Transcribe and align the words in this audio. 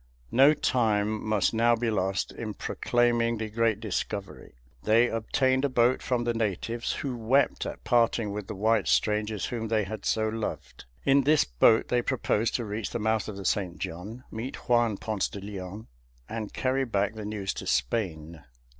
No 0.31 0.55
time 0.55 1.23
must 1.23 1.53
now 1.53 1.75
be 1.75 1.91
lost 1.91 2.31
in 2.31 2.55
proclaiming 2.55 3.37
the 3.37 3.51
great 3.51 3.79
discovery. 3.79 4.55
They 4.81 5.07
obtained 5.09 5.63
a 5.63 5.69
boat 5.69 6.01
from 6.01 6.23
the 6.23 6.33
natives, 6.33 6.91
who 6.93 7.15
wept 7.15 7.67
at 7.67 7.83
parting 7.83 8.31
with 8.31 8.47
the 8.47 8.55
white 8.55 8.87
strangers 8.87 9.45
whom 9.45 9.67
they 9.67 9.83
had 9.83 10.03
so 10.03 10.27
loved. 10.27 10.85
In 11.05 11.21
this 11.21 11.45
boat 11.45 11.89
they 11.89 12.01
proposed 12.01 12.55
to 12.55 12.65
reach 12.65 12.89
the 12.89 12.97
mouth 12.97 13.27
of 13.27 13.37
the 13.37 13.45
St. 13.45 13.77
John, 13.77 14.23
meet 14.31 14.67
Juan 14.67 14.97
Ponce 14.97 15.27
de 15.29 15.39
Leon, 15.39 15.85
and 16.27 16.51
carry 16.51 16.83
back 16.83 17.13
the 17.13 17.23
news 17.23 17.53
to 17.53 17.67
Spain. 17.67 18.43